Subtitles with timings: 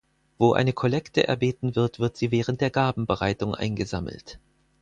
[0.39, 4.39] Wo eine Kollekte erbeten wird, wird sie während der Gabenbereitung eingesammelt.